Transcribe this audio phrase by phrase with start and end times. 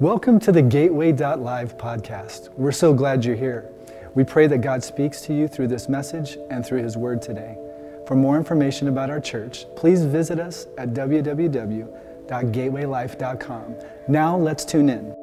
[0.00, 2.52] Welcome to the Gateway Life podcast.
[2.54, 3.70] We're so glad you're here.
[4.16, 7.56] We pray that God speaks to you through this message and through His Word today.
[8.04, 13.74] For more information about our church, please visit us at www.gatewaylife.com.
[14.08, 15.14] Now let's tune in.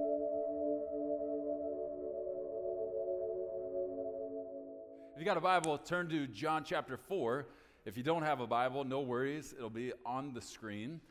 [5.14, 7.46] If you got a Bible, turn to John chapter 4.
[7.84, 11.02] If you don't have a Bible, no worries, it'll be on the screen.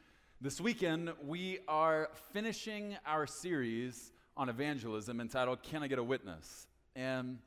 [0.43, 6.67] This weekend, we are finishing our series on evangelism entitled Can I Get a Witness?
[6.97, 7.41] And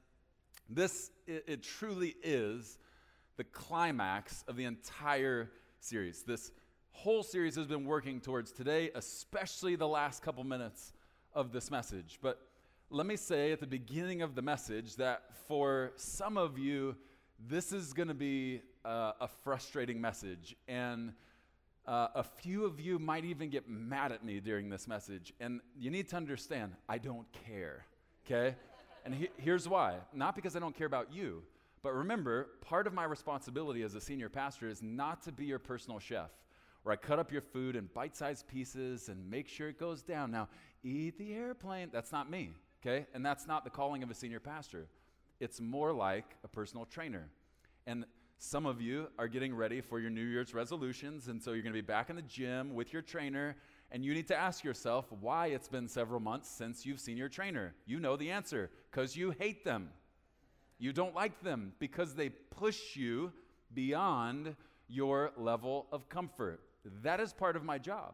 [0.70, 2.77] this, it, it, truly is
[3.35, 6.21] the climax of the entire series.
[6.21, 6.51] This
[6.91, 10.93] whole series has been working towards today, especially the last couple minutes
[11.34, 12.20] of this message.
[12.21, 12.45] But
[12.91, 16.95] let me say at the beginning of the message that for some of you,
[17.39, 20.55] this is going to be uh, a frustrating message.
[20.67, 21.13] And
[21.85, 25.33] uh, a few of you might even get mad at me during this message.
[25.39, 27.85] And you need to understand, I don't care,
[28.25, 28.55] okay?
[29.05, 31.43] And he, here's why not because I don't care about you,
[31.81, 35.59] but remember, part of my responsibility as a senior pastor is not to be your
[35.59, 36.29] personal chef,
[36.84, 40.01] where I cut up your food in bite sized pieces and make sure it goes
[40.01, 40.31] down.
[40.31, 40.47] Now,
[40.84, 41.90] eat the airplane.
[41.91, 43.05] That's not me, okay?
[43.13, 44.87] And that's not the calling of a senior pastor.
[45.41, 47.27] It's more like a personal trainer.
[47.85, 48.05] And
[48.44, 51.74] some of you are getting ready for your New Year's resolutions, and so you're going
[51.74, 53.55] to be back in the gym with your trainer,
[53.90, 57.30] and you need to ask yourself why it's been several months since you've seen your
[57.30, 57.74] trainer.
[57.86, 59.88] You know the answer because you hate them.
[60.77, 63.32] You don't like them because they push you
[63.74, 64.58] beyond
[64.90, 66.59] your level of comfort.
[67.02, 68.14] That is part of my job.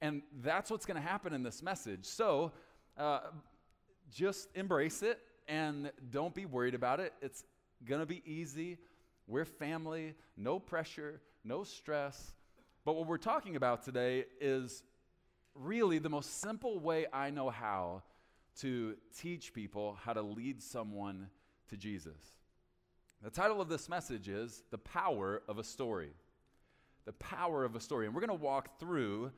[0.00, 2.06] And that's what's going to happen in this message.
[2.06, 2.52] So
[2.96, 3.20] uh,
[4.10, 7.12] just embrace it and don't be worried about it.
[7.20, 7.44] It's
[7.84, 8.78] going to be easy.
[9.26, 12.32] We're family, no pressure, no stress.
[12.84, 14.82] But what we're talking about today is
[15.54, 18.02] really the most simple way I know how
[18.60, 21.28] to teach people how to lead someone
[21.68, 22.38] to Jesus.
[23.22, 26.10] The title of this message is The Power of a Story.
[27.04, 28.06] The Power of a Story.
[28.06, 29.30] And we're going to walk through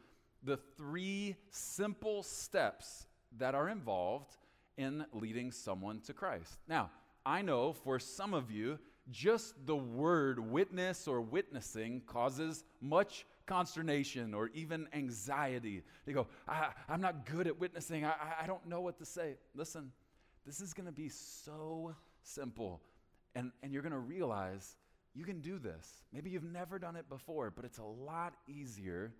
[0.42, 3.06] the three simple steps
[3.38, 4.36] that are involved
[4.76, 6.58] in leading someone to Christ.
[6.68, 6.90] Now,
[7.24, 8.78] I know for some of you,
[9.10, 15.82] just the word witness or witnessing causes much consternation or even anxiety.
[16.06, 18.04] They go, I, am not good at witnessing.
[18.04, 19.34] I, I don't know what to say.
[19.54, 19.90] Listen,
[20.46, 22.80] this is going to be so simple.
[23.34, 24.76] And, and you're going to realize
[25.14, 26.04] you can do this.
[26.12, 29.12] Maybe you've never done it before, but it's a lot easier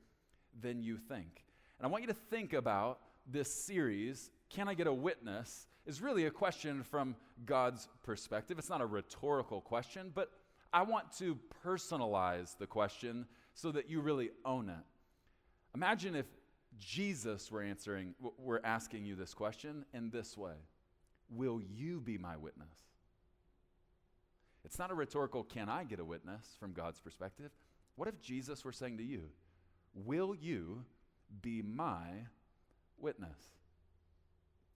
[0.61, 1.45] than you think.
[1.79, 5.67] And I want you to think about this series, Can I Get a Witness?
[5.87, 8.59] is really a question from God's perspective.
[8.59, 10.31] It's not a rhetorical question, but
[10.73, 14.85] I want to personalize the question so that you really own it.
[15.75, 16.27] Imagine if
[16.79, 20.55] Jesus were answering, were asking you this question in this way
[21.31, 22.77] Will you be my witness?
[24.65, 27.51] It's not a rhetorical, can I get a witness from God's perspective?
[27.97, 29.31] What if Jesus were saying to you,
[29.95, 30.85] Will you
[31.41, 32.07] be my
[32.99, 33.51] witness?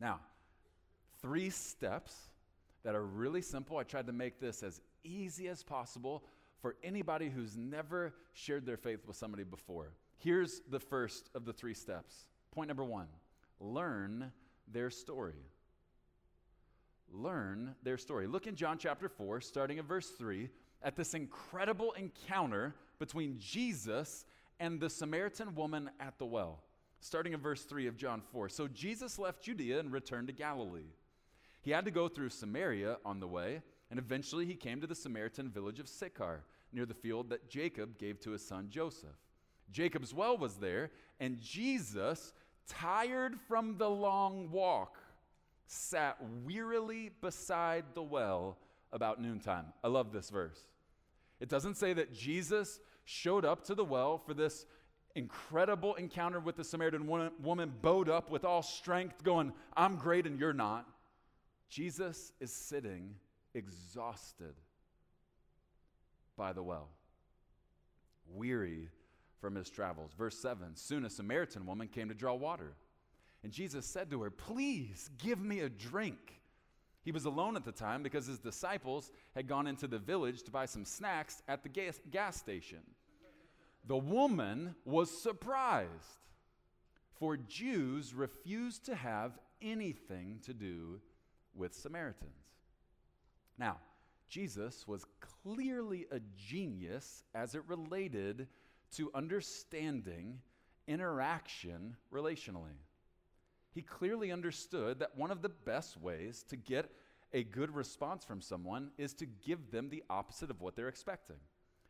[0.01, 0.21] Now,
[1.21, 2.15] three steps
[2.85, 3.79] that are really simple.
[3.79, 6.25] I tried to make this as easy as possible
[6.61, 9.93] for anybody who's never shared their faith with somebody before.
[10.19, 12.15] Here's the first of the three steps.
[12.53, 13.09] Point number one
[13.61, 14.33] learn
[14.73, 15.35] their story.
[17.13, 18.27] Learn their story.
[18.27, 20.49] Look in John chapter 4, starting at verse 3,
[20.83, 24.27] at this incredible encounter between Jesus
[24.59, 26.63] and the Samaritan woman at the well.
[27.07, 28.49] Starting in verse 3 of John 4.
[28.49, 30.91] So Jesus left Judea and returned to Galilee.
[31.63, 33.63] He had to go through Samaria on the way,
[33.93, 37.97] and eventually he came to the Samaritan village of Sychar, near the field that Jacob
[37.97, 39.15] gave to his son Joseph.
[39.71, 40.91] Jacob's well was there,
[41.21, 42.33] and Jesus,
[42.67, 44.99] tired from the long walk,
[45.69, 48.59] sat wearily beside the well
[48.93, 49.67] about noontime.
[49.85, 50.59] I love this verse.
[51.39, 54.67] It doesn't say that Jesus showed up to the well for this
[55.17, 57.07] incredible encounter with the Samaritan
[57.43, 60.87] woman, bowed up with all strength, going, I'm great and you're not.
[61.69, 63.15] Jesus is sitting
[63.55, 64.55] exhausted
[66.37, 66.91] by the well,
[68.33, 68.89] weary
[69.41, 70.13] from his travels.
[70.17, 72.75] Verse 7 Soon a Samaritan woman came to draw water.
[73.43, 76.41] And Jesus said to her, Please give me a drink.
[77.05, 80.51] He was alone at the time because his disciples had gone into the village to
[80.51, 81.69] buy some snacks at the
[82.11, 82.81] gas station.
[83.87, 85.91] The woman was surprised,
[87.19, 91.01] for Jews refused to have anything to do
[91.55, 92.33] with Samaritans.
[93.59, 93.79] Now,
[94.29, 98.49] Jesus was clearly a genius as it related
[98.93, 100.41] to understanding
[100.89, 102.77] interaction relationally.
[103.77, 106.91] he clearly understood that one of the best ways to get
[107.35, 111.37] a good response from someone is to give them the opposite of what they're expecting.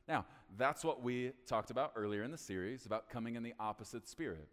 [0.08, 0.24] Now,
[0.56, 4.48] that's what we talked about earlier in the series about coming in the opposite spirit.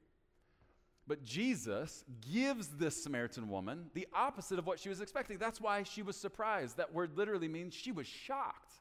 [1.05, 5.37] But Jesus gives this Samaritan woman the opposite of what she was expecting.
[5.37, 6.77] That's why she was surprised.
[6.77, 8.75] That word literally means she was shocked.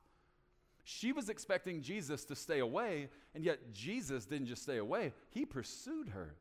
[0.85, 5.45] She was expecting Jesus to stay away, and yet Jesus didn't just stay away, he
[5.45, 6.35] pursued her.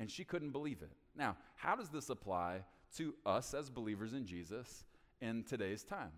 [0.00, 0.92] And she couldn't believe it.
[1.16, 2.62] Now, how does this apply
[2.96, 4.84] to us as believers in Jesus
[5.20, 6.12] in today's time?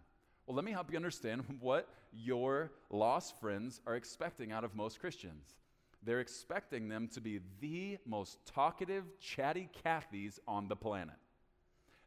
[0.50, 4.98] Well, let me help you understand what your lost friends are expecting out of most
[4.98, 5.54] Christians.
[6.02, 11.14] They're expecting them to be the most talkative, chatty Cathys on the planet.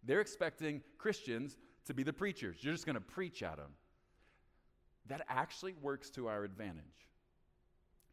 [0.03, 1.55] They're expecting Christians
[1.85, 2.57] to be the preachers.
[2.59, 3.71] You're just going to preach at them.
[5.07, 7.07] That actually works to our advantage.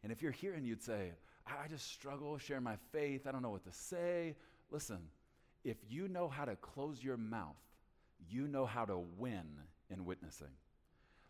[0.01, 1.11] And if you're here and you'd say,
[1.45, 4.37] I just struggle sharing my faith, I don't know what to say.
[4.69, 4.99] Listen,
[5.65, 7.57] if you know how to close your mouth,
[8.29, 9.43] you know how to win
[9.91, 10.47] in witnessing.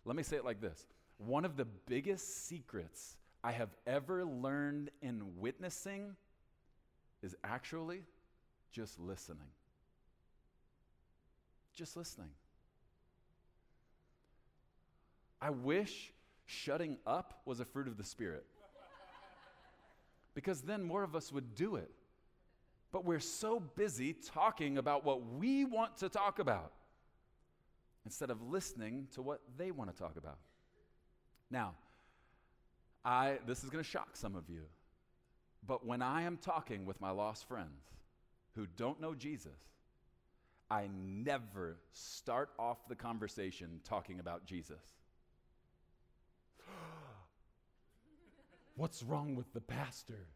[0.06, 0.86] Let me say it like this
[1.18, 6.16] one of the biggest secrets I have ever learned in witnessing
[7.22, 8.04] is actually
[8.72, 9.50] just listening.
[11.76, 12.30] Just listening.
[15.42, 16.12] I wish
[16.46, 18.46] shutting up was a fruit of the Spirit.
[20.34, 21.92] because then more of us would do it.
[22.92, 26.74] But we're so busy talking about what we want to talk about
[28.06, 30.40] instead of listening to what they want to talk about.
[31.50, 31.76] Now,
[33.04, 34.64] I, this is going to shock some of you,
[35.66, 37.84] but when I am talking with my lost friends
[38.56, 39.60] who don't know Jesus,
[40.70, 44.82] I never start off the conversation talking about Jesus.
[48.76, 50.28] What's wrong with the pastor?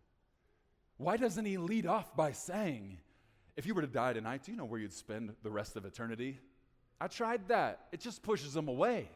[0.97, 2.97] Why doesn't he lead off by saying,
[3.56, 5.85] If you were to die tonight, do you know where you'd spend the rest of
[5.85, 6.39] eternity?
[7.00, 7.88] I tried that.
[7.92, 9.09] It just pushes them away.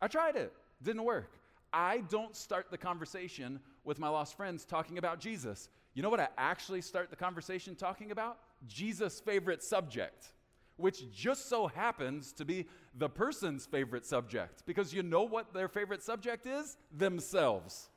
[0.00, 0.52] I tried it,
[0.82, 1.32] didn't work.
[1.72, 5.68] I don't start the conversation with my lost friends talking about Jesus.
[5.94, 8.38] You know what I actually start the conversation talking about?
[8.66, 10.28] Jesus' favorite subject,
[10.76, 14.62] which just so happens to be the person's favorite subject.
[14.64, 16.76] Because you know what their favorite subject is?
[16.96, 17.90] Themselves.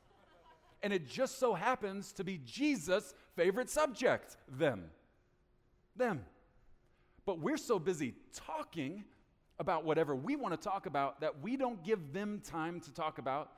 [0.82, 4.84] And it just so happens to be Jesus' favorite subject them.
[5.96, 6.24] Them.
[7.24, 9.04] But we're so busy talking
[9.58, 13.18] about whatever we want to talk about that we don't give them time to talk
[13.18, 13.52] about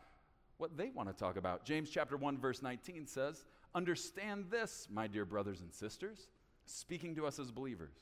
[0.59, 1.65] what they want to talk about.
[1.65, 3.45] James chapter 1 verse 19 says,
[3.75, 6.29] "Understand this, my dear brothers and sisters,
[6.67, 7.95] speaking to us as believers.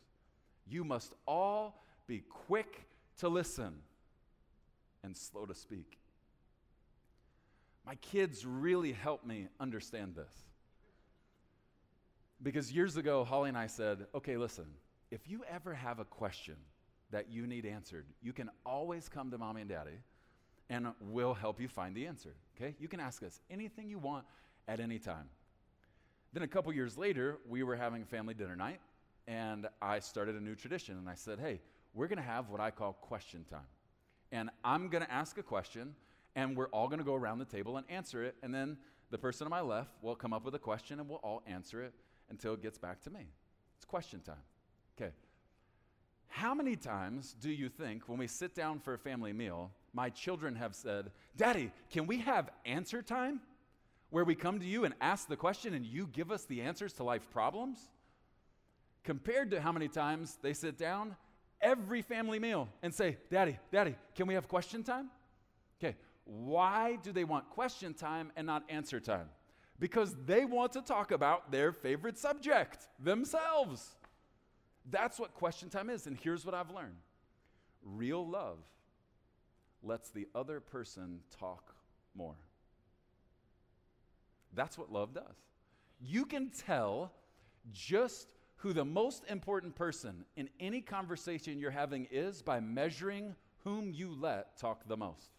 [0.67, 2.88] You must all be quick
[3.19, 3.82] to listen
[5.03, 5.99] and slow to speak."
[7.85, 10.32] My kids really helped me understand this.
[12.43, 14.67] Because years ago, Holly and I said, okay, listen,
[15.12, 16.56] if you ever have a question
[17.11, 19.99] that you need answered, you can always come to mommy and daddy
[20.70, 22.35] and we'll help you find the answer.
[22.56, 22.75] Okay?
[22.81, 24.25] You can ask us anything you want
[24.67, 25.29] at any time.
[26.32, 28.81] Then a couple years later, we were having a family dinner night,
[29.29, 30.97] and I started a new tradition.
[30.97, 31.61] And I said, hey,
[31.93, 33.69] we're going to have what I call question time.
[34.31, 35.94] And I'm going to ask a question,
[36.35, 38.37] and we're all going to go around the table and answer it.
[38.43, 38.79] And then
[39.11, 41.82] the person on my left will come up with a question, and we'll all answer
[41.82, 41.93] it
[42.31, 43.26] until it gets back to me.
[43.77, 44.36] It's question time.
[44.96, 45.13] Okay.
[46.29, 50.08] How many times do you think when we sit down for a family meal, my
[50.08, 53.41] children have said, Daddy, can we have answer time?
[54.11, 56.93] Where we come to you and ask the question and you give us the answers
[56.94, 57.79] to life problems?
[59.05, 61.17] Compared to how many times they sit down
[61.61, 65.11] every family meal and say, Daddy, Daddy, can we have question time?
[65.82, 69.29] Okay, why do they want question time and not answer time?
[69.79, 73.96] Because they want to talk about their favorite subject, themselves.
[74.91, 76.06] That's what question time is.
[76.06, 76.96] And here's what I've learned
[77.84, 78.58] real love
[79.82, 81.74] lets the other person talk
[82.15, 82.36] more.
[84.55, 85.36] That's what love does.
[86.01, 87.12] You can tell
[87.72, 93.34] just who the most important person in any conversation you're having is by measuring
[93.65, 95.31] whom you let talk the most.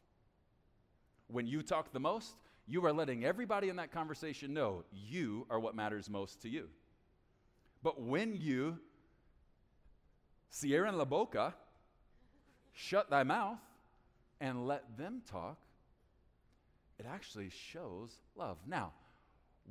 [1.28, 2.36] When you talk the most,
[2.68, 6.70] you are letting everybody in that conversation know you are what matters most to you.
[7.82, 8.80] But when you,
[10.54, 11.56] Sierra and la boca,
[12.74, 13.58] shut thy mouth,
[14.40, 15.58] and let them talk,
[17.00, 18.58] it actually shows love.
[18.68, 18.92] Now,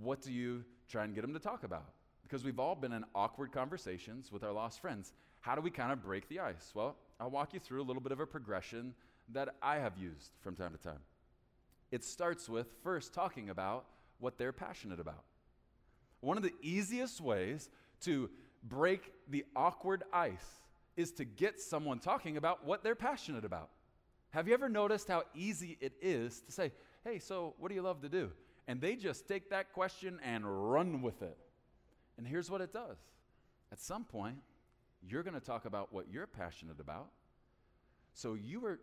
[0.01, 1.85] what do you try and get them to talk about?
[2.25, 5.13] Because we've all been in awkward conversations with our lost friends.
[5.41, 6.73] How do we kind of break the ice?
[6.75, 8.93] Well, I'll walk you through a little bit of a progression
[9.29, 10.99] that I have used from time to time.
[11.93, 13.85] It starts with first talking about
[14.19, 15.23] what they're passionate about.
[16.23, 17.71] One of the easiest ways
[18.01, 18.31] to
[18.65, 20.62] break the awkward ice
[20.97, 23.71] is to get someone talking about what they're passionate about.
[24.31, 26.73] Have you ever noticed how easy it is to say,
[27.05, 28.31] hey, so what do you love to do?
[28.69, 31.37] And they just take that question and run with it.
[32.19, 32.99] And here's what it does
[33.73, 34.37] at some point,
[35.03, 37.09] you're going to talk about what you're passionate about.
[38.15, 38.79] So you are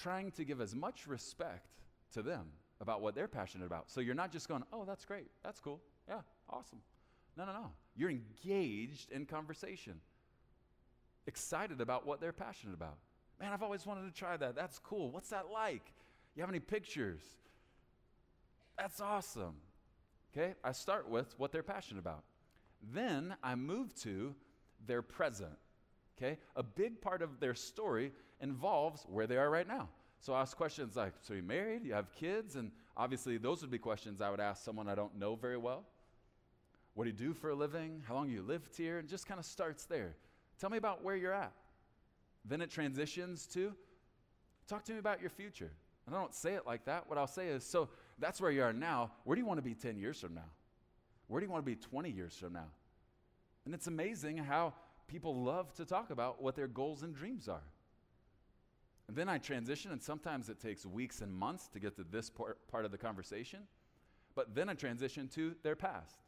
[0.00, 1.66] trying to give as much respect
[2.14, 2.46] to them
[2.80, 3.90] about what they're passionate about.
[3.90, 6.78] So you're not just going, oh, that's great, that's cool, yeah, awesome.
[7.36, 7.72] No, no, no.
[7.96, 10.00] You're engaged in conversation,
[11.26, 12.96] excited about what they're passionate about.
[13.40, 14.54] Man, I've always wanted to try that.
[14.54, 15.10] That's cool.
[15.10, 15.92] What's that like?
[16.34, 17.22] You have any pictures?
[18.78, 19.54] That's awesome.
[20.32, 22.24] Okay, I start with what they're passionate about.
[22.92, 24.34] Then I move to
[24.86, 25.52] their present.
[26.16, 29.88] Okay, a big part of their story involves where they are right now.
[30.20, 31.84] So I ask questions like, so you married?
[31.84, 32.56] You have kids?
[32.56, 35.84] And obviously, those would be questions I would ask someone I don't know very well.
[36.94, 38.02] What do you do for a living?
[38.06, 38.98] How long you lived here?
[38.98, 40.14] And just kind of starts there.
[40.62, 41.50] Tell me about where you're at.
[42.44, 43.72] Then it transitions to
[44.68, 45.72] talk to me about your future.
[46.06, 47.08] And I don't say it like that.
[47.08, 47.88] What I'll say is, so
[48.20, 49.10] that's where you are now.
[49.24, 50.48] Where do you want to be 10 years from now?
[51.26, 52.68] Where do you want to be 20 years from now?
[53.64, 54.74] And it's amazing how
[55.08, 57.64] people love to talk about what their goals and dreams are.
[59.08, 62.30] And then I transition, and sometimes it takes weeks and months to get to this
[62.30, 63.62] part, part of the conversation.
[64.36, 66.20] But then I transition to their past.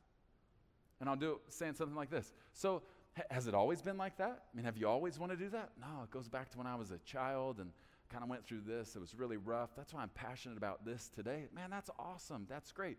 [0.98, 2.32] And I'll do it saying something like this.
[2.52, 2.82] So,
[3.30, 4.42] has it always been like that?
[4.52, 5.70] I mean, have you always wanted to do that?
[5.80, 7.70] No, it goes back to when I was a child and
[8.10, 8.96] kind of went through this.
[8.96, 9.70] It was really rough.
[9.76, 11.44] That's why I'm passionate about this today.
[11.54, 12.46] Man, that's awesome.
[12.48, 12.98] That's great.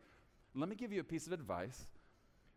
[0.53, 1.85] Let me give you a piece of advice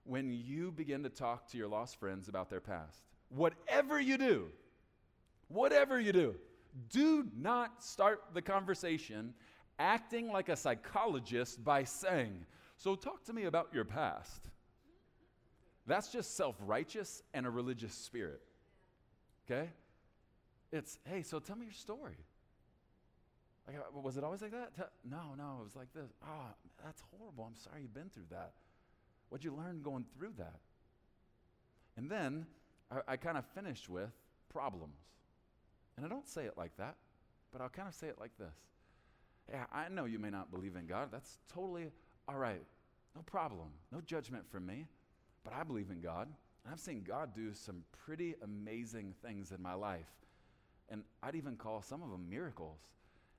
[0.05, 3.03] when you begin to talk to your lost friends about their past.
[3.29, 4.47] Whatever you do,
[5.49, 6.37] whatever you do,
[6.91, 9.35] do not start the conversation
[9.79, 12.45] acting like a psychologist by saying,
[12.77, 14.49] So, talk to me about your past.
[15.88, 18.42] That's just self righteous and a religious spirit.
[19.50, 19.71] Okay?
[20.71, 22.18] It's, hey, so tell me your story.
[23.66, 24.73] Like, uh, was it always like that?
[25.02, 26.11] No, no, it was like this.
[26.23, 26.47] Oh,
[26.85, 27.45] that's horrible.
[27.45, 28.52] I'm sorry you've been through that.
[29.30, 30.61] What'd you learn going through that?
[31.97, 32.47] And then
[32.90, 34.11] I, I kind of finished with
[34.52, 34.99] problems.
[35.97, 36.97] And I don't say it like that,
[37.50, 38.54] but I'll kind of say it like this.
[39.50, 41.09] Yeah, I know you may not believe in God.
[41.11, 41.90] That's totally
[42.28, 42.62] all right.
[43.16, 43.68] No problem.
[43.90, 44.87] No judgment from me.
[45.49, 46.28] But I believe in God.
[46.71, 50.11] I've seen God do some pretty amazing things in my life.
[50.90, 52.81] And I'd even call some of them miracles.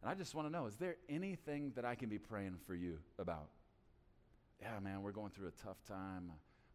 [0.02, 2.74] And I just want to know is there anything that I can be praying for
[2.74, 3.50] you about?
[4.60, 6.32] Yeah, man, we're going through a tough time.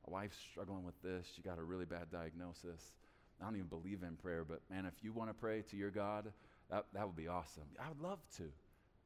[0.06, 1.26] My wife's struggling with this.
[1.34, 2.92] She got a really bad diagnosis.
[3.40, 5.90] I don't even believe in prayer, but man, if you want to pray to your
[5.90, 6.32] God,
[6.70, 7.64] that, that would be awesome.
[7.84, 8.44] I would love to.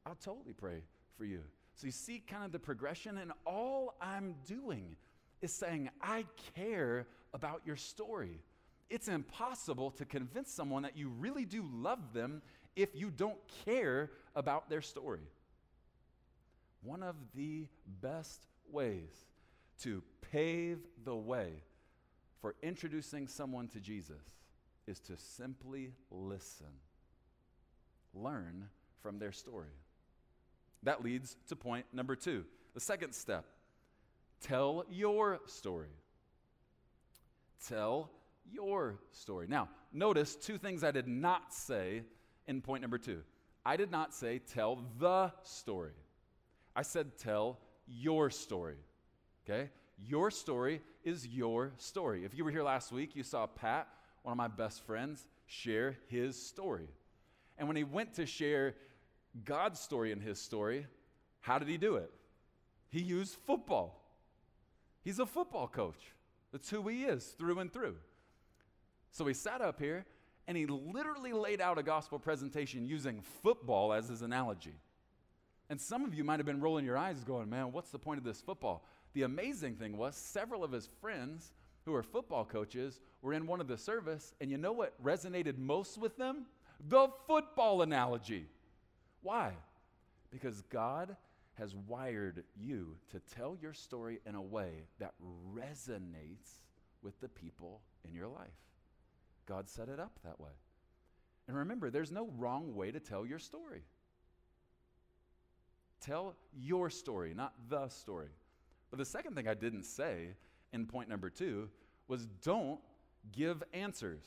[0.05, 0.83] I'll totally pray
[1.17, 1.41] for you.
[1.73, 4.95] So you see kind of the progression, and all I'm doing
[5.41, 8.41] is saying, I care about your story.
[8.89, 12.41] It's impossible to convince someone that you really do love them
[12.75, 15.27] if you don't care about their story.
[16.81, 17.67] One of the
[18.01, 19.11] best ways
[19.81, 21.63] to pave the way
[22.41, 24.23] for introducing someone to Jesus
[24.87, 26.67] is to simply listen,
[28.13, 28.69] learn
[29.01, 29.75] from their story.
[30.83, 32.45] That leads to point number two.
[32.73, 33.45] The second step
[34.41, 35.89] tell your story.
[37.67, 38.09] Tell
[38.51, 39.47] your story.
[39.47, 42.03] Now, notice two things I did not say
[42.47, 43.21] in point number two.
[43.65, 45.93] I did not say tell the story,
[46.75, 48.77] I said tell your story.
[49.45, 49.69] Okay?
[49.97, 52.23] Your story is your story.
[52.23, 53.87] If you were here last week, you saw Pat,
[54.23, 56.87] one of my best friends, share his story.
[57.57, 58.75] And when he went to share
[59.43, 60.85] God's story in his story,
[61.41, 62.11] how did he do it?
[62.89, 63.98] He used football.
[65.09, 66.13] He's a football coach.
[66.51, 67.95] That's who he is through and through.
[69.09, 70.05] So he sat up here
[70.47, 74.75] and he literally laid out a gospel presentation using football as his analogy.
[75.67, 78.19] And some of you might have been rolling your eyes going, man, what's the point
[78.19, 78.85] of this football?
[79.13, 81.53] The amazing thing was, several of his friends
[81.85, 85.57] who are football coaches were in one of the service, and you know what resonated
[85.57, 86.45] most with them?
[86.87, 88.45] The football analogy.
[89.23, 89.53] Why?
[90.29, 91.15] Because God
[91.59, 95.13] has wired you to tell your story in a way that
[95.53, 96.61] resonates
[97.01, 98.47] with the people in your life.
[99.45, 100.51] God set it up that way.
[101.47, 103.83] And remember, there's no wrong way to tell your story.
[106.01, 108.29] Tell your story, not the story.
[108.89, 110.35] But the second thing I didn't say
[110.71, 111.69] in point number two
[112.07, 112.79] was don't
[113.31, 114.23] give answers.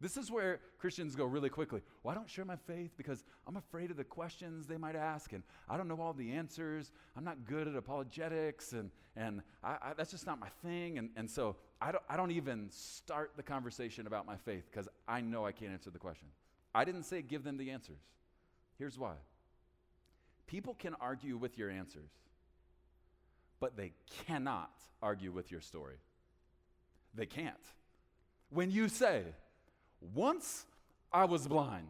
[0.00, 1.82] This is where Christians go really quickly.
[2.02, 5.32] Well, I don't share my faith because I'm afraid of the questions they might ask,
[5.32, 6.92] and I don't know all the answers.
[7.16, 10.98] I'm not good at apologetics, and, and I, I, that's just not my thing.
[10.98, 14.88] And, and so I don't, I don't even start the conversation about my faith because
[15.08, 16.28] I know I can't answer the question.
[16.72, 18.00] I didn't say give them the answers.
[18.78, 19.14] Here's why
[20.46, 22.10] people can argue with your answers,
[23.58, 23.92] but they
[24.26, 24.70] cannot
[25.02, 25.96] argue with your story.
[27.14, 27.54] They can't.
[28.50, 29.24] When you say,
[30.00, 30.66] once
[31.12, 31.86] I was blind,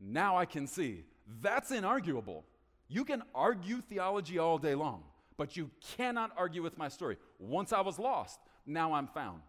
[0.00, 1.04] now I can see.
[1.40, 2.42] That's inarguable.
[2.88, 5.04] You can argue theology all day long,
[5.36, 7.16] but you cannot argue with my story.
[7.38, 9.40] Once I was lost, now I'm found.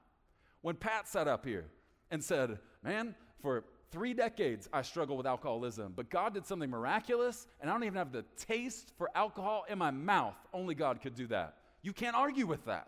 [0.61, 1.65] When Pat sat up here
[2.11, 7.47] and said, Man, for three decades I struggled with alcoholism, but God did something miraculous,
[7.61, 10.35] and I don't even have the taste for alcohol in my mouth.
[10.53, 11.57] Only God could do that.
[11.81, 12.87] You can't argue with that.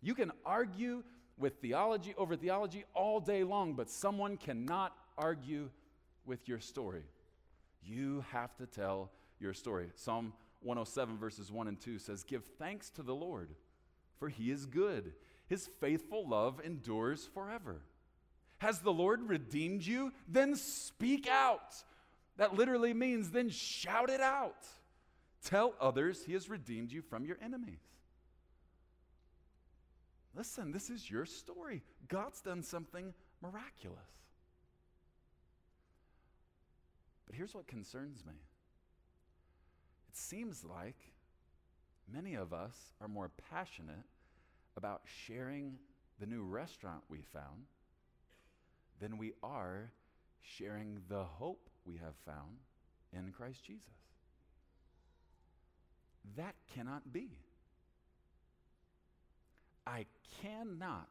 [0.00, 1.02] You can argue
[1.38, 5.70] with theology over theology all day long, but someone cannot argue
[6.26, 7.04] with your story.
[7.82, 9.90] You have to tell your story.
[9.94, 13.50] Psalm 107, verses 1 and 2 says, Give thanks to the Lord,
[14.18, 15.12] for he is good.
[15.46, 17.82] His faithful love endures forever.
[18.58, 20.12] Has the Lord redeemed you?
[20.26, 21.74] Then speak out.
[22.36, 24.66] That literally means then shout it out.
[25.44, 27.80] Tell others he has redeemed you from your enemies.
[30.34, 31.82] Listen, this is your story.
[32.08, 33.98] God's done something miraculous.
[37.26, 38.34] But here's what concerns me
[40.08, 40.98] it seems like
[42.12, 44.06] many of us are more passionate
[44.76, 45.78] about sharing
[46.20, 47.66] the new restaurant we found
[49.00, 49.92] than we are
[50.40, 52.58] sharing the hope we have found
[53.12, 53.82] in Christ Jesus.
[56.36, 57.38] That cannot be.
[59.88, 60.04] I
[60.42, 61.08] cannot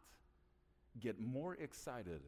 [1.00, 2.22] get more excited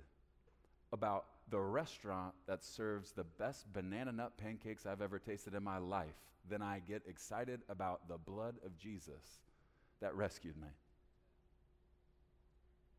[0.92, 5.78] about the restaurant that serves the best banana nut pancakes I've ever tasted in my
[5.78, 6.16] life
[6.50, 9.40] than I get excited about the blood of Jesus
[10.02, 10.70] that rescued me.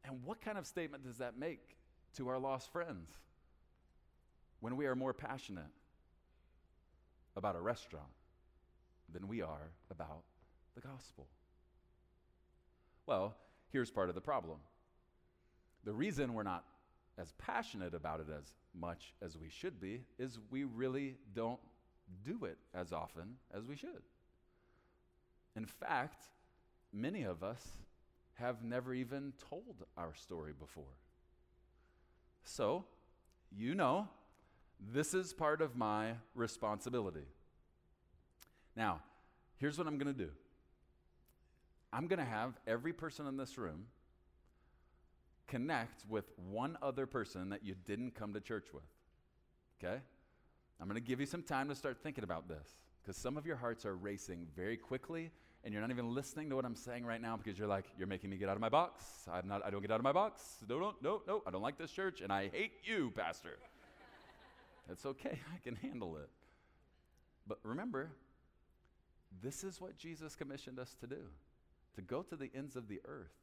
[0.04, 1.76] And what kind of statement does that make
[2.16, 3.10] to our lost friends
[4.60, 5.64] when we are more passionate
[7.36, 8.06] about a restaurant
[9.12, 10.22] than we are about
[10.74, 11.26] the gospel?
[13.06, 13.36] Well,
[13.70, 14.58] here's part of the problem.
[15.84, 16.64] The reason we're not
[17.18, 21.60] as passionate about it as much as we should be is we really don't
[22.24, 24.02] do it as often as we should.
[25.56, 26.24] In fact,
[26.92, 27.66] many of us
[28.34, 30.96] have never even told our story before.
[32.42, 32.84] So,
[33.50, 34.08] you know,
[34.80, 37.26] this is part of my responsibility.
[38.76, 39.00] Now,
[39.56, 40.30] here's what I'm going to do
[41.92, 43.86] I'm going to have every person in this room
[45.48, 48.84] connect with one other person that you didn't come to church with.
[49.82, 50.00] Okay?
[50.80, 53.44] I'm going to give you some time to start thinking about this because some of
[53.44, 55.30] your hearts are racing very quickly
[55.64, 58.06] and you're not even listening to what I'm saying right now because you're like, you're
[58.06, 59.04] making me get out of my box.
[59.30, 60.42] I'm not, I don't get out of my box.
[60.68, 63.58] No, no, no, no, I don't like this church and I hate you, Pastor.
[64.88, 66.30] That's okay, I can handle it.
[67.46, 68.12] But remember,
[69.42, 71.24] this is what Jesus commissioned us to do
[71.94, 73.34] to go to the ends of the earth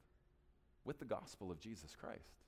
[0.86, 2.44] with the gospel of Jesus Christ.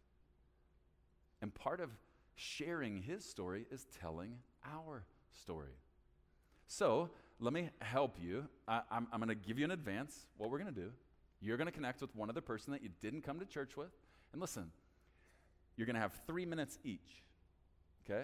[1.41, 1.89] And part of
[2.35, 5.75] sharing his story is telling our story.
[6.67, 7.09] So
[7.39, 8.45] let me help you.
[8.67, 10.91] I, am going to give you in advance what we're going to do.
[11.41, 13.91] You're going to connect with one other person that you didn't come to church with.
[14.33, 14.71] And listen,
[15.75, 17.23] you're going to have three minutes each.
[18.05, 18.23] Okay?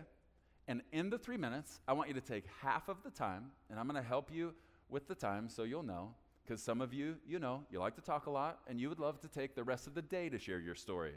[0.67, 3.79] And in the three minutes, I want you to take half of the time, and
[3.79, 4.53] I'm going to help you
[4.89, 6.13] with the time so you'll know
[6.45, 8.99] because some of you, you know, you like to talk a lot and you would
[8.99, 11.13] love to take the rest of the day to share your story.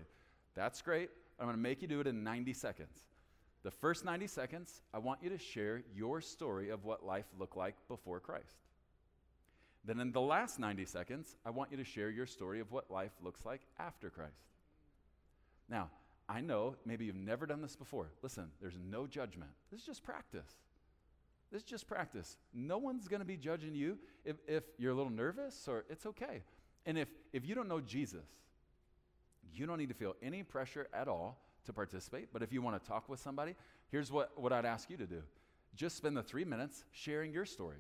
[0.55, 1.11] That's great.
[1.39, 3.05] I'm going to make you do it in 90 seconds.
[3.63, 7.57] The first 90 seconds, I want you to share your story of what life looked
[7.57, 8.57] like before Christ.
[9.85, 12.91] Then, in the last 90 seconds, I want you to share your story of what
[12.91, 14.33] life looks like after Christ.
[15.69, 15.91] Now,
[16.29, 18.11] I know maybe you've never done this before.
[18.23, 19.51] Listen, there's no judgment.
[19.71, 20.57] This is just practice.
[21.51, 22.37] This is just practice.
[22.53, 26.05] No one's going to be judging you if, if you're a little nervous or it's
[26.07, 26.43] okay.
[26.85, 28.27] And if, if you don't know Jesus,
[29.53, 32.29] you don't need to feel any pressure at all to participate.
[32.33, 33.55] But if you want to talk with somebody,
[33.91, 35.23] here's what, what I'd ask you to do
[35.75, 37.79] just spend the three minutes sharing your story.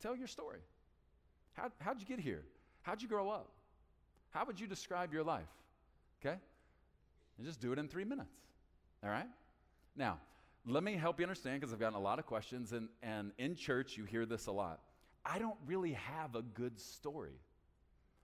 [0.00, 0.60] Tell your story.
[1.54, 2.44] How, how'd you get here?
[2.82, 3.50] How'd you grow up?
[4.30, 5.48] How would you describe your life?
[6.20, 6.36] Okay?
[7.38, 8.36] And just do it in three minutes.
[9.02, 9.26] All right?
[9.96, 10.18] Now,
[10.66, 13.54] let me help you understand because I've gotten a lot of questions, and, and in
[13.54, 14.80] church, you hear this a lot.
[15.24, 17.38] I don't really have a good story.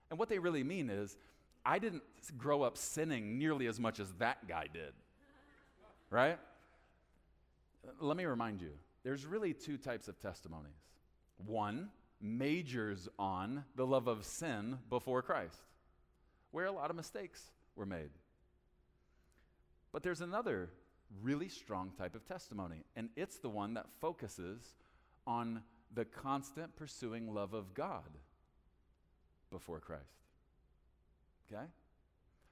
[0.09, 1.17] And what they really mean is,
[1.65, 2.03] I didn't
[2.37, 4.93] grow up sinning nearly as much as that guy did.
[6.09, 6.39] right?
[7.87, 8.71] Uh, let me remind you
[9.03, 10.71] there's really two types of testimonies.
[11.45, 15.63] One majors on the love of sin before Christ,
[16.51, 18.09] where a lot of mistakes were made.
[19.91, 20.69] But there's another
[21.21, 24.75] really strong type of testimony, and it's the one that focuses
[25.27, 25.61] on
[25.93, 28.17] the constant pursuing love of God
[29.51, 30.03] before Christ.
[31.51, 31.65] Okay?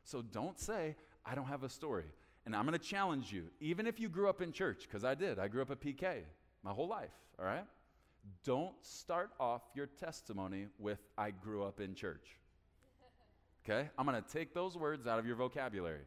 [0.04, 0.96] So don't say,
[1.26, 2.06] I don't have a story.
[2.46, 5.14] And I'm going to challenge you, even if you grew up in church, because I
[5.14, 5.40] did.
[5.40, 6.22] I grew up at PK
[6.64, 7.66] my whole life, all right?
[8.44, 12.38] Don't start off your testimony with, I grew up in church.
[13.64, 13.90] Okay?
[13.98, 16.02] I'm going to take those words out of your vocabulary,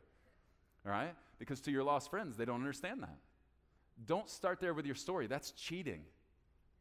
[0.85, 1.15] all right?
[1.39, 3.17] Because to your lost friends, they don't understand that.
[4.07, 5.27] Don't start there with your story.
[5.27, 6.03] That's cheating,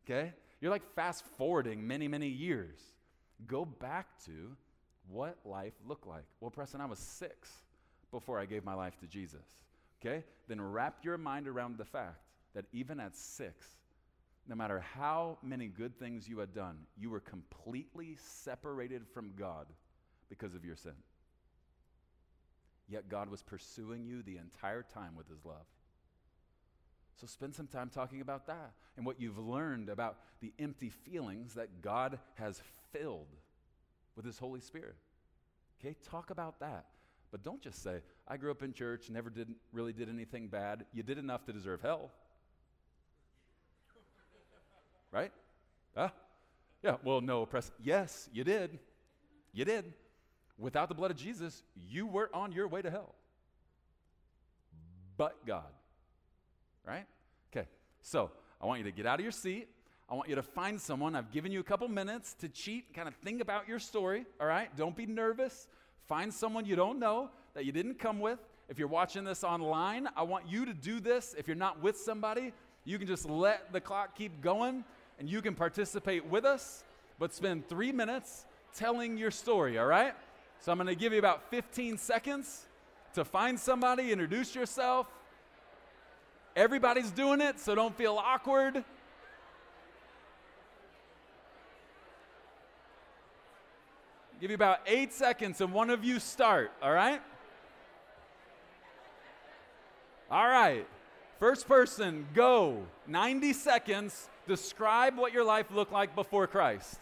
[0.05, 0.33] okay?
[0.59, 2.79] You're like fast forwarding many, many years.
[3.47, 4.55] Go back to
[5.09, 6.23] what life looked like.
[6.39, 7.49] Well, Preston, I was six
[8.11, 9.45] before I gave my life to Jesus.
[9.99, 10.23] Okay?
[10.47, 12.21] Then wrap your mind around the fact
[12.53, 13.67] that even at six,
[14.47, 19.67] no matter how many good things you had done, you were completely separated from God
[20.29, 20.93] because of your sin.
[22.87, 25.65] Yet God was pursuing you the entire time with his love.
[27.19, 31.53] So spend some time talking about that and what you've learned about the empty feelings
[31.53, 33.27] that God has filled
[34.15, 34.95] with his Holy Spirit.
[35.79, 36.85] Okay, talk about that.
[37.31, 40.85] But don't just say, I grew up in church, never did really did anything bad.
[40.93, 42.11] You did enough to deserve hell.
[45.11, 45.31] right?
[45.95, 46.09] Huh?
[46.83, 47.71] Yeah, well, no, Pres.
[47.81, 48.79] Yes, you did.
[49.53, 49.93] You did.
[50.61, 53.15] Without the blood of Jesus, you were on your way to hell.
[55.17, 55.65] But God.
[56.85, 57.05] Right?
[57.51, 57.67] Okay,
[58.03, 58.29] so
[58.61, 59.67] I want you to get out of your seat.
[60.07, 61.15] I want you to find someone.
[61.15, 64.47] I've given you a couple minutes to cheat, kind of think about your story, all
[64.47, 64.75] right?
[64.77, 65.67] Don't be nervous.
[66.07, 68.39] Find someone you don't know that you didn't come with.
[68.69, 71.33] If you're watching this online, I want you to do this.
[71.37, 72.53] If you're not with somebody,
[72.85, 74.83] you can just let the clock keep going
[75.17, 76.83] and you can participate with us,
[77.17, 78.45] but spend three minutes
[78.75, 80.13] telling your story, all right?
[80.61, 82.67] So I'm gonna give you about 15 seconds
[83.15, 85.07] to find somebody, introduce yourself.
[86.55, 88.83] Everybody's doing it, so don't feel awkward.
[94.39, 97.21] Give you about eight seconds and one of you start, all right?
[100.29, 100.87] All right.
[101.39, 102.83] First person, go.
[103.07, 104.29] 90 seconds.
[104.47, 106.99] Describe what your life looked like before Christ.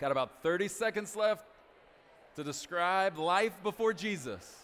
[0.00, 1.44] Got about 30 seconds left
[2.34, 4.56] to describe life before Jesus.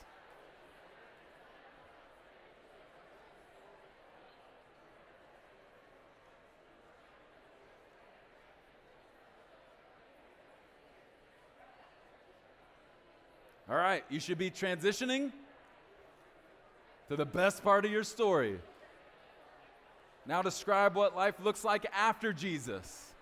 [13.69, 15.33] All right, you should be transitioning
[17.11, 18.59] to the best part of your story.
[20.25, 23.13] Now, describe what life looks like after Jesus.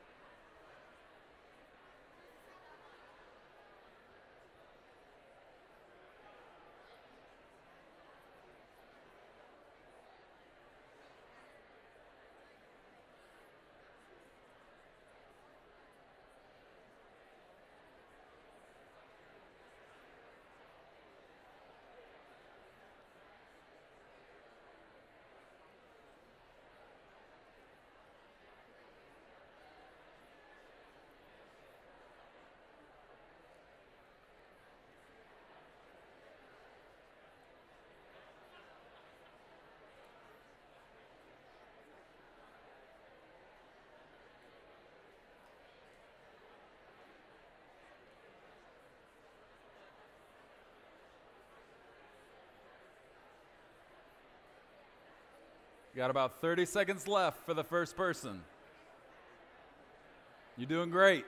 [55.96, 58.42] Got about 30 seconds left for the first person.
[60.57, 61.24] You're doing great.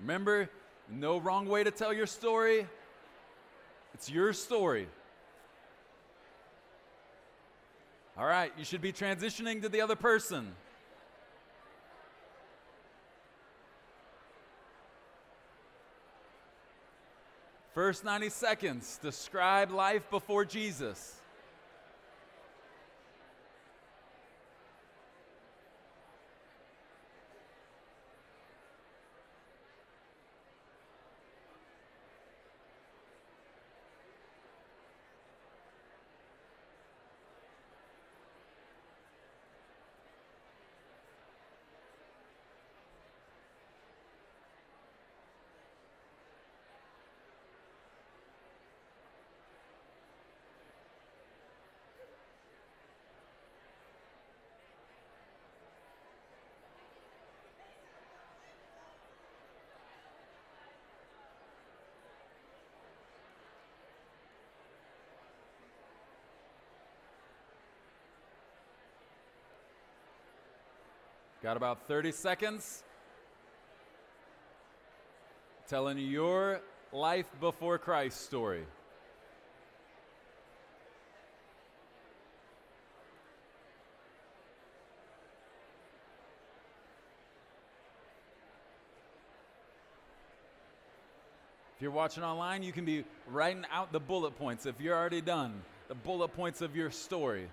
[0.00, 0.50] Remember,
[0.90, 2.66] no wrong way to tell your story.
[3.94, 4.88] It's your story.
[8.18, 10.56] All right, you should be transitioning to the other person.
[17.74, 21.21] First 90 seconds, describe life before Jesus.
[71.42, 72.84] Got about 30 seconds.
[75.68, 76.60] Telling your
[76.92, 78.64] life before Christ story.
[91.74, 95.20] If you're watching online, you can be writing out the bullet points if you're already
[95.20, 97.48] done, the bullet points of your story.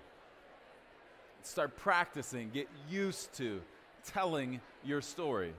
[1.42, 3.60] Start practicing, get used to
[4.04, 5.52] telling your story.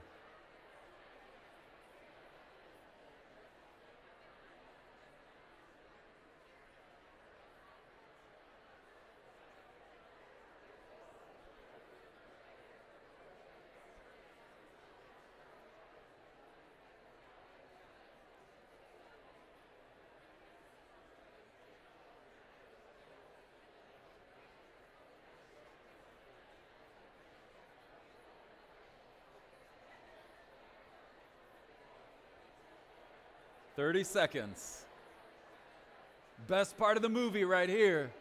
[33.74, 34.84] Thirty seconds.
[36.46, 38.12] Best part of the movie right here.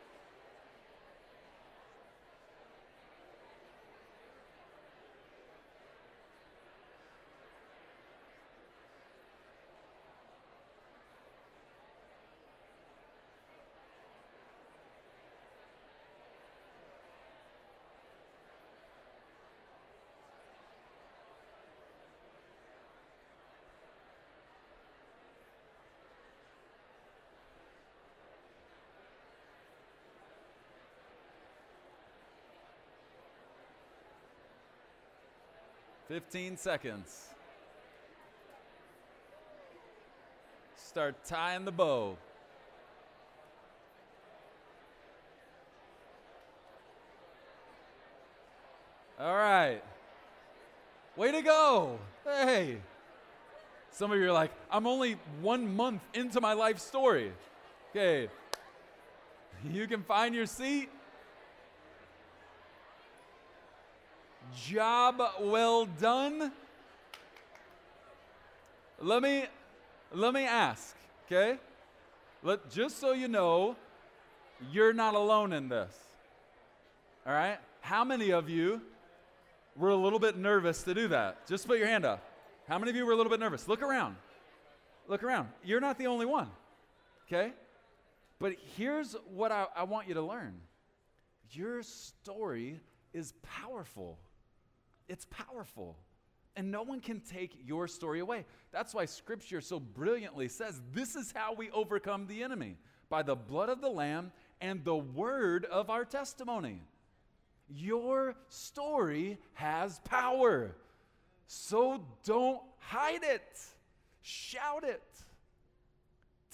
[36.12, 37.28] Fifteen seconds.
[40.76, 42.18] Start tying the bow.
[49.18, 49.82] All right.
[51.16, 51.98] Way to go.
[52.26, 52.80] Hey.
[53.92, 57.32] Some of you are like, I'm only one month into my life story.
[57.92, 58.28] Okay.
[59.72, 60.90] You can find your seat.
[64.56, 66.52] Job well done.
[69.00, 69.46] Let me
[70.14, 71.58] let me ask, okay?
[72.44, 73.76] Let just so you know,
[74.72, 75.96] you're not alone in this.
[77.26, 77.58] All right?
[77.82, 78.82] How many of you
[79.76, 81.48] were a little bit nervous to do that?
[81.48, 82.22] Just put your hand up.
[82.68, 83.68] How many of you were a little bit nervous?
[83.68, 84.16] Look around.
[85.08, 85.50] Look around.
[85.64, 86.50] You're not the only one.
[87.28, 87.54] Okay?
[88.40, 90.60] But here's what I, I want you to learn
[91.54, 92.80] your story
[93.14, 94.18] is powerful.
[95.08, 95.98] It's powerful.
[96.56, 98.46] And no one can take your story away.
[98.72, 102.78] That's why scripture so brilliantly says this is how we overcome the enemy
[103.10, 106.82] by the blood of the Lamb and the word of our testimony.
[107.70, 110.76] Your story has power.
[111.48, 113.60] So don't hide it,
[114.22, 115.04] shout it.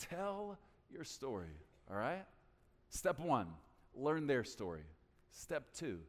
[0.10, 0.57] Tell
[0.91, 1.55] your story,
[1.89, 2.25] all right?
[2.89, 3.47] Step one,
[3.95, 4.83] learn their story.
[5.31, 5.99] Step two,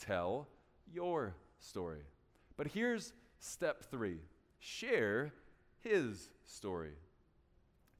[0.00, 0.46] tell
[0.92, 2.00] your story.
[2.56, 4.18] But here's step three
[4.58, 5.32] share
[5.80, 6.92] his story.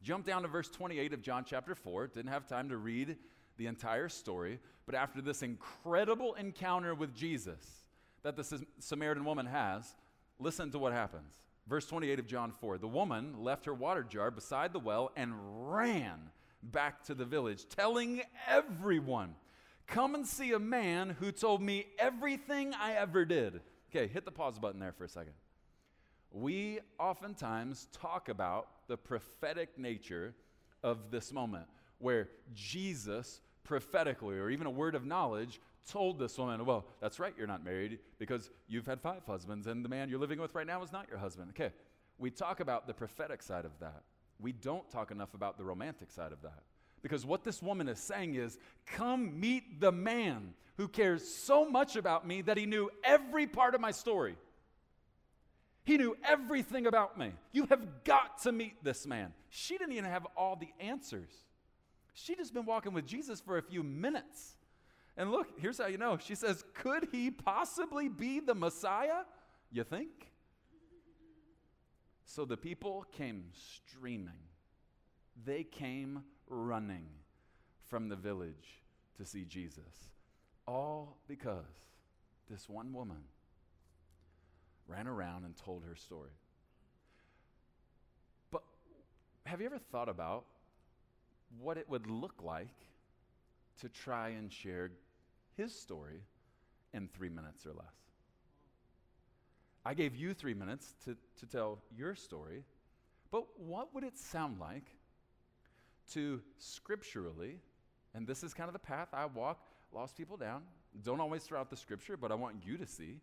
[0.03, 2.09] Jump down to verse 28 of John chapter 4.
[2.09, 3.16] Didn't have time to read
[3.57, 7.85] the entire story, but after this incredible encounter with Jesus
[8.23, 9.94] that the Samaritan woman has,
[10.38, 11.35] listen to what happens.
[11.68, 15.33] Verse 28 of John 4 The woman left her water jar beside the well and
[15.71, 16.31] ran
[16.62, 19.35] back to the village, telling everyone
[19.88, 23.61] Come and see a man who told me everything I ever did.
[23.90, 25.33] Okay, hit the pause button there for a second.
[26.31, 30.35] we oftentimes talk about the prophetic nature
[30.83, 31.64] of this moment
[31.98, 37.35] where Jesus prophetically, or even a word of knowledge, told this woman, Well, that's right,
[37.37, 40.66] you're not married because you've had five husbands, and the man you're living with right
[40.66, 41.51] now is not your husband.
[41.51, 41.72] Okay,
[42.18, 44.03] we talk about the prophetic side of that.
[44.38, 46.62] We don't talk enough about the romantic side of that.
[47.03, 51.97] Because what this woman is saying is, Come meet the man who cares so much
[51.97, 54.37] about me that he knew every part of my story.
[55.85, 57.33] He knew everything about me.
[57.53, 59.33] You have got to meet this man.
[59.49, 61.33] She didn't even have all the answers.
[62.13, 64.57] She'd just been walking with Jesus for a few minutes.
[65.17, 66.19] And look, here's how you know.
[66.19, 69.23] She says, Could he possibly be the Messiah?
[69.73, 70.11] You think?
[72.25, 74.41] So the people came streaming.
[75.45, 77.07] They came running
[77.87, 78.83] from the village
[79.17, 80.11] to see Jesus.
[80.67, 81.65] All because
[82.51, 83.23] this one woman
[84.87, 86.31] ran around and told her story.
[88.51, 88.63] But
[89.45, 90.45] have you ever thought about
[91.61, 92.75] what it would look like
[93.81, 94.91] to try and share
[95.57, 96.23] his story
[96.93, 97.95] in three minutes or less?
[99.85, 102.65] I gave you three minutes to, to tell your story,
[103.31, 104.85] but what would it sound like
[106.14, 107.61] to scripturally,
[108.14, 110.62] and this is kind of the path I walk lost people down.
[111.03, 113.21] Don't always throw out the scripture, but I want you to see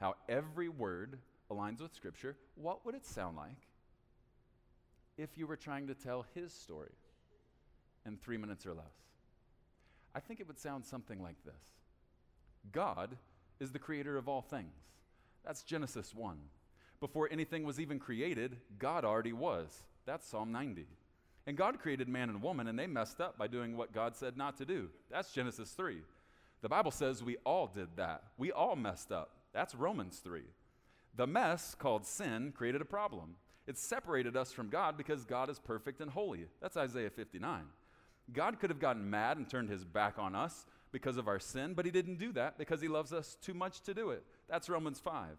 [0.00, 1.18] how every word
[1.50, 2.36] aligns with scripture.
[2.54, 3.68] What would it sound like
[5.16, 6.92] if you were trying to tell his story
[8.06, 8.94] in three minutes or less?
[10.14, 11.54] I think it would sound something like this
[12.70, 13.16] God
[13.60, 14.74] is the creator of all things.
[15.44, 16.36] That's Genesis 1.
[17.00, 19.82] Before anything was even created, God already was.
[20.06, 20.86] That's Psalm 90.
[21.46, 24.36] And God created man and woman, and they messed up by doing what God said
[24.36, 24.88] not to do.
[25.10, 25.98] That's Genesis 3.
[26.62, 28.22] The Bible says we all did that.
[28.38, 29.30] We all messed up.
[29.52, 30.42] That's Romans 3.
[31.16, 33.34] The mess called sin created a problem.
[33.66, 36.46] It separated us from God because God is perfect and holy.
[36.60, 37.64] That's Isaiah 59.
[38.32, 41.74] God could have gotten mad and turned his back on us because of our sin,
[41.74, 44.24] but he didn't do that because he loves us too much to do it.
[44.48, 45.36] That's Romans 5.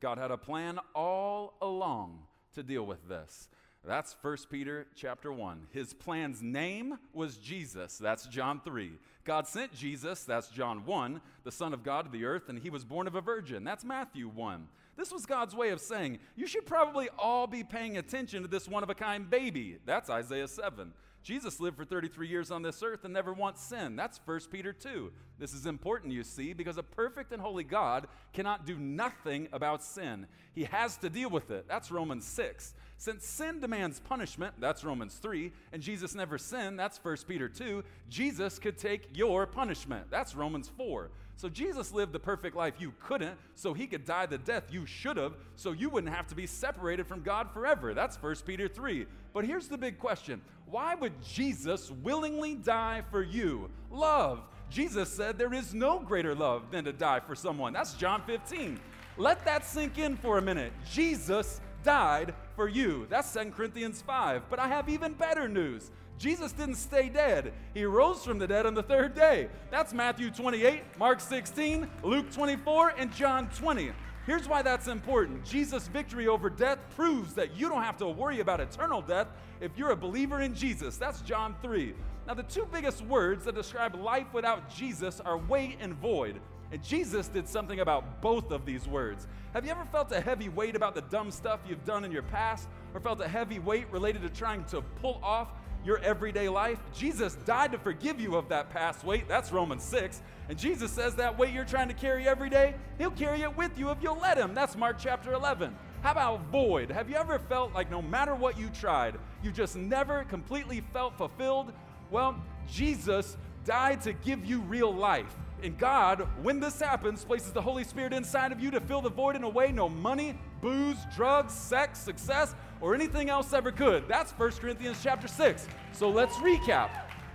[0.00, 2.20] God had a plan all along
[2.54, 3.48] to deal with this.
[3.86, 5.68] That's 1 Peter chapter 1.
[5.70, 7.96] His plan's name was Jesus.
[7.98, 8.92] That's John 3.
[9.24, 10.24] God sent Jesus.
[10.24, 13.14] That's John 1, the Son of God to the earth, and he was born of
[13.14, 13.64] a virgin.
[13.64, 14.68] That's Matthew 1.
[14.96, 18.66] This was God's way of saying, you should probably all be paying attention to this
[18.68, 19.78] one of a kind baby.
[19.86, 20.92] That's Isaiah 7.
[21.22, 23.98] Jesus lived for 33 years on this earth and never once sinned.
[23.98, 25.12] That's 1 Peter 2.
[25.38, 29.82] This is important, you see, because a perfect and holy God cannot do nothing about
[29.82, 30.26] sin.
[30.54, 31.66] He has to deal with it.
[31.68, 32.74] That's Romans 6.
[32.96, 37.84] Since sin demands punishment, that's Romans 3, and Jesus never sinned, that's 1 Peter 2,
[38.08, 40.06] Jesus could take your punishment.
[40.10, 41.10] That's Romans 4.
[41.36, 44.84] So Jesus lived the perfect life you couldn't, so he could die the death you
[44.84, 47.94] should have, so you wouldn't have to be separated from God forever.
[47.94, 49.06] That's 1 Peter 3.
[49.32, 53.70] But here's the big question why would Jesus willingly die for you?
[53.92, 54.42] Love.
[54.70, 57.72] Jesus said there is no greater love than to die for someone.
[57.72, 58.78] That's John 15.
[59.16, 60.72] Let that sink in for a minute.
[60.90, 63.06] Jesus died for you.
[63.08, 64.42] That's 2 Corinthians 5.
[64.50, 65.90] But I have even better news.
[66.18, 67.52] Jesus didn't stay dead.
[67.74, 69.48] He rose from the dead on the third day.
[69.70, 73.92] That's Matthew 28, Mark 16, Luke 24, and John 20.
[74.26, 78.40] Here's why that's important Jesus' victory over death proves that you don't have to worry
[78.40, 79.28] about eternal death
[79.60, 80.98] if you're a believer in Jesus.
[80.98, 81.94] That's John 3.
[82.28, 86.38] Now, the two biggest words that describe life without Jesus are weight and void.
[86.70, 89.26] And Jesus did something about both of these words.
[89.54, 92.24] Have you ever felt a heavy weight about the dumb stuff you've done in your
[92.24, 95.48] past, or felt a heavy weight related to trying to pull off
[95.86, 96.78] your everyday life?
[96.94, 99.26] Jesus died to forgive you of that past weight.
[99.26, 100.20] That's Romans 6.
[100.50, 103.78] And Jesus says that weight you're trying to carry every day, He'll carry it with
[103.78, 104.52] you if you'll let Him.
[104.52, 105.74] That's Mark chapter 11.
[106.02, 106.90] How about void?
[106.90, 111.16] Have you ever felt like no matter what you tried, you just never completely felt
[111.16, 111.72] fulfilled?
[112.10, 112.36] Well,
[112.70, 115.36] Jesus died to give you real life.
[115.62, 119.10] And God, when this happens, places the Holy Spirit inside of you to fill the
[119.10, 124.06] void in a way no money, booze, drugs, sex, success, or anything else ever could.
[124.06, 125.66] That's 1 Corinthians chapter 6.
[125.92, 126.90] So let's recap.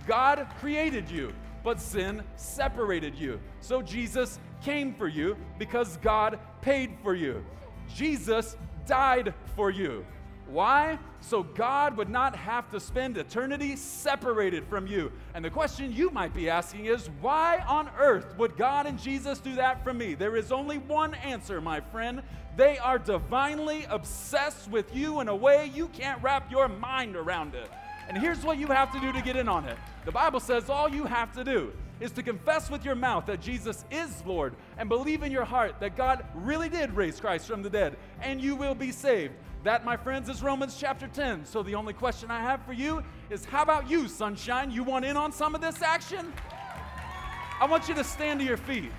[0.06, 3.40] God created you, but sin separated you.
[3.60, 7.44] So Jesus came for you because God paid for you.
[7.94, 8.56] Jesus
[8.86, 10.04] died for you.
[10.54, 11.00] Why?
[11.20, 15.10] So God would not have to spend eternity separated from you.
[15.34, 19.40] And the question you might be asking is why on earth would God and Jesus
[19.40, 20.14] do that for me?
[20.14, 22.22] There is only one answer, my friend.
[22.56, 27.56] They are divinely obsessed with you in a way you can't wrap your mind around
[27.56, 27.68] it.
[28.08, 29.76] And here's what you have to do to get in on it.
[30.04, 33.40] The Bible says all you have to do is to confess with your mouth that
[33.40, 37.62] Jesus is Lord and believe in your heart that God really did raise Christ from
[37.62, 39.34] the dead, and you will be saved.
[39.64, 41.46] That, my friends, is Romans chapter 10.
[41.46, 44.70] So the only question I have for you is how about you, sunshine?
[44.70, 46.34] You want in on some of this action?
[47.58, 48.92] I want you to stand to your feet.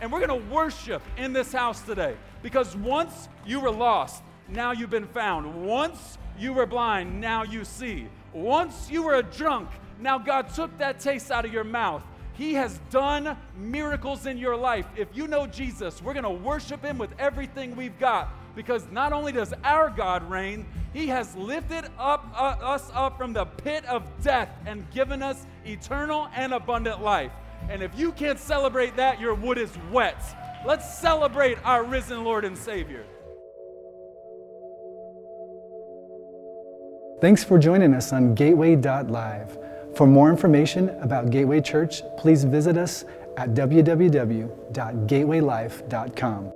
[0.00, 4.72] And we're going to worship in this house today because once you were lost, now
[4.72, 5.66] you've been found.
[5.66, 8.08] Once you were blind, now you see.
[8.32, 9.68] Once you were a drunk,
[10.00, 12.02] now God took that taste out of your mouth.
[12.32, 14.86] He has done miracles in your life.
[14.96, 19.12] If you know Jesus, we're going to worship Him with everything we've got because not
[19.12, 23.84] only does our God reign, He has lifted up uh, us up from the pit
[23.84, 27.30] of death and given us eternal and abundant life.
[27.70, 30.20] And if you can't celebrate that, your wood is wet.
[30.66, 33.04] Let's celebrate our risen Lord and Savior.
[37.20, 39.56] Thanks for joining us on Gateway Life.
[39.94, 43.04] For more information about Gateway Church, please visit us
[43.36, 46.52] at www.gatewaylife.com.